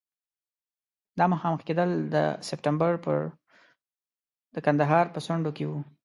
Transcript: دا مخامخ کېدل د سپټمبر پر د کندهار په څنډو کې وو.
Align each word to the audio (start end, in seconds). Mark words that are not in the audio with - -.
دا 1.17 1.25
مخامخ 1.33 1.61
کېدل 1.67 1.89
د 2.13 2.15
سپټمبر 2.47 2.93
پر 3.05 3.17
د 4.53 4.55
کندهار 4.65 5.05
په 5.13 5.19
څنډو 5.25 5.51
کې 5.57 5.65
وو. 5.69 5.79